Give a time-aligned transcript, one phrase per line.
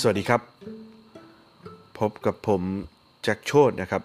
[0.00, 0.42] สวัสดีครับ
[1.98, 2.62] พบกับผม
[3.22, 4.02] แจ็คโชดนะครับ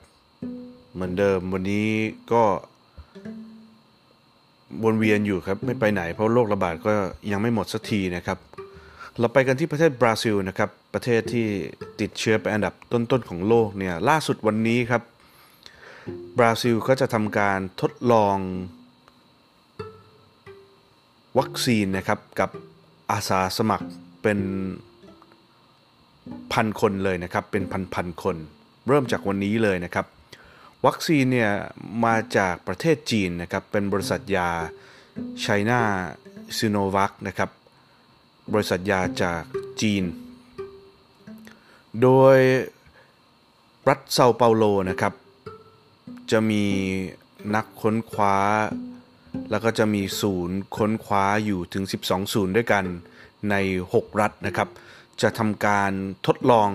[0.93, 1.89] เหมือนเดิมวันนี้
[2.31, 2.43] ก็
[4.83, 6.93] วนเวียนอยู่ครับ ไม่ไปไหนเพราะโรคระบาดก็
[7.31, 8.37] ยังไม่หมดสักทีนะครับ
[9.19, 11.47] เราไปกันที่ประเทศบราซิลนะครับ ประเทศที่
[11.99, 15.01] ติดเชื้อเป็นอันดับต้นๆของโลกเนี่ยล่าสุดวันนี้ครับ
[16.37, 18.37] บราซิลก็จะทำการทดลอง
[21.39, 22.49] วัคซีนนะครับกับ
[23.11, 23.87] อาสาสมัคร
[24.23, 24.39] เป็น
[26.53, 28.37] พันคนเลยนะครับ เป็นพันพันคน
[28.87, 30.05] เริ่มจากวันนี้เลยนะครับ
[30.85, 31.51] วัคซีนเนี่ย
[32.05, 34.49] มาจากประเทศจีนนะครับ เป็นบริษัทยา
[35.41, 35.81] ไชน่า
[36.57, 37.49] ซิโนวัคนะครับ
[38.53, 39.41] บริษัทยาจาก
[39.81, 40.03] จีน
[42.01, 42.37] โดย
[43.89, 45.13] รัฐเซาเปาโลนะครับ
[46.31, 46.65] จะมี
[47.55, 48.37] นักค้นคว้า
[49.49, 52.85] แล้วก็จะมีศูนย์ค้นคว้าอยู่ถึง 12 ศูนย์ด้วยกัน
[53.49, 53.55] ใน
[53.93, 54.69] 6 รัฐนะครับ
[55.21, 55.91] จะทำการ
[56.27, 56.69] ทดลอง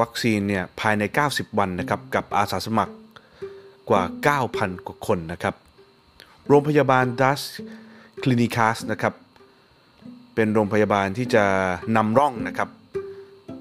[0.00, 2.94] วัคซีนเนี่ยภายใน 90 วันนะครับกับอาสาสมัคร
[3.90, 4.02] กว่า
[4.44, 5.54] 9,000 กว่าคนนะครับ
[6.48, 7.40] โรงพยาบาลดัส
[8.22, 9.14] คลินิคัสนะครับ
[10.34, 11.44] เป็นโรงพยาบาลที่จะ
[11.96, 12.68] นำร่องนะครับ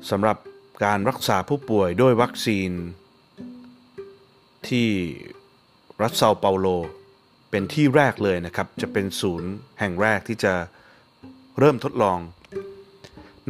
[0.09, 0.37] สำหรับ
[0.85, 2.71] การรักษาผู้ป่วยด้วยวัคซีน
[4.67, 4.87] ที่
[6.01, 6.67] รัฐเซาเปาโล
[7.49, 10.53] เป็นที่แรกเลยนะครับ จะเป็นศูนย์แห่งแรกที่จะ
[11.59, 12.17] เริ่มทดลอง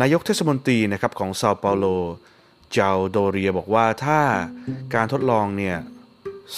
[0.01, 1.85] นายกเทศมนตรีนะครับของเซาเปาโล
[2.71, 4.19] เจาโดเรียบอกว่าถ้า
[4.93, 5.77] การทดลองเนี่ย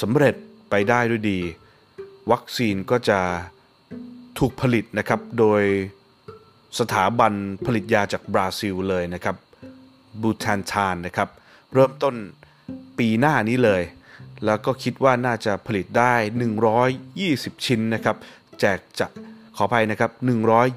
[0.01, 0.35] สำเร็จ
[0.69, 1.39] ไปได้ด้วยดี
[2.31, 3.19] วัคซีนก็จะ
[4.39, 5.61] ถูกผลิตนะครับโดย
[6.79, 7.33] สถาบัน
[7.65, 9.35] ผลิตยาจากบราซิลเลยนะครับ
[10.21, 11.29] Butantan นะครับ
[11.73, 12.15] เริ่มต้น
[12.97, 13.81] ปีหน้านี้เลย
[14.45, 16.13] แล้วก็คิดว่าน่าจะผลิตได้
[16.89, 18.15] 120 ชิ้นนะครับ
[18.59, 19.07] แจกจะ
[19.55, 20.11] ขออภัยนะครับ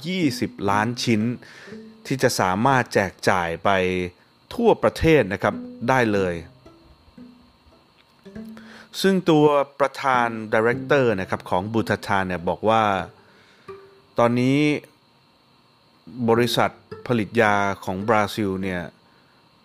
[0.03, 1.23] 120 ล้านชิ้น
[2.07, 3.71] ที่จะสามารถแจกจ่ายไป
[4.55, 5.55] ทั่วประเทศนะครับ
[5.89, 6.35] ได้เลย
[9.01, 9.45] ซึ่งตัว
[9.81, 12.83] ประธาน director นะครับของ Butantan เนี่ยบอกว่า
[14.19, 14.59] ตอนนี้
[16.29, 16.71] บริษัท
[17.07, 18.83] ผลิตยาของบราซิลเนี่ย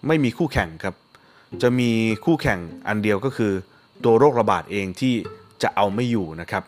[0.07, 0.95] ไม่มีคู่แข่งครับ
[1.61, 1.91] จะมี
[2.25, 3.53] คู่แข่งอันเดียวก็คือ
[4.03, 5.13] ตัวโรคระบาดเองที่
[5.63, 6.63] จะเอาไม่อยู่นะครับ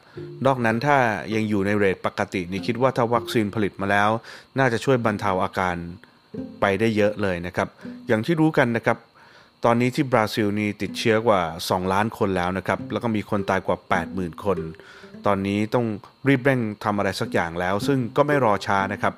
[0.46, 0.97] นอกนั้นถ้า
[1.35, 4.09] ยังอยู่ในเรทปกตินี่คิดว่าถ้าวัคซีนผลิตมาแล้ว
[4.59, 5.75] น่าจะช่วยบรรเทาอาการ
[6.62, 7.68] ไปได้เยอะเลยนะครับ
[8.07, 8.97] อย่างที่รู้กันนะครับ
[9.66, 13.78] ตอนนี้ที่บราซิลนี่ติดเชื้อกว่า 2 ล้านคนแล้วนะครับ แล้วก็มีคนตายกว่า
[14.09, 14.57] 80,000 คน
[15.25, 15.85] ตอนนี้ต้อง
[16.28, 19.13] รีบเร่งทำอะไรสักอย่างแล้ว ซึ่งก็ไม่รอช้านะครับ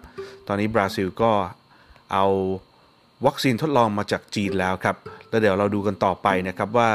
[0.48, 1.32] ตอนนี้บราซิลก็
[2.14, 2.26] เอา
[3.26, 4.96] วัคซีนทดลองมาจากจีนแล้วครับ
[5.30, 6.90] แล้วเดี๋ยวเราดูกันต่อไปนะครับว่า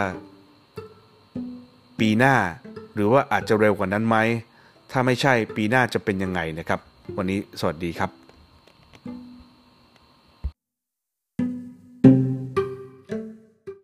[1.99, 2.35] ปีหน้า
[2.99, 4.17] หรือว่าอาจจะเร็วกว่านั้นไหม
[4.91, 6.81] ถ้าไม่ใช่ปีหน้าจะเป็นยังไงนะครับ
[7.17, 8.28] วันนี้สวัสดีครับ